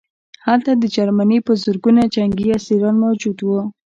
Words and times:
هلته 0.45 0.71
د 0.77 0.83
جرمني 0.95 1.39
په 1.47 1.51
زرګونه 1.63 2.01
جنګي 2.15 2.47
اسیران 2.57 2.95
موجود 3.03 3.37
وو 3.41 3.61